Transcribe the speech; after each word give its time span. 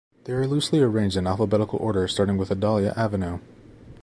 They 0.23 0.33
are 0.33 0.47
loosely 0.47 0.79
arranged 0.79 1.15
in 1.15 1.27
alphabetical 1.27 1.77
order 1.77 2.07
starting 2.07 2.35
with 2.39 2.49
Adalia 2.49 2.91
Avenue. 2.97 3.37